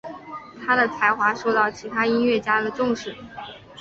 [0.65, 3.15] 他的才华受到其他音乐家的重视。